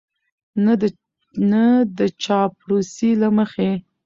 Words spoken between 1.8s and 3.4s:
د چاپلوسۍ له